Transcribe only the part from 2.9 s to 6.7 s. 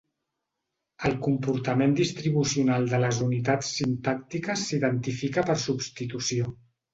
de les unitats sintàctiques s'identifica per substitució.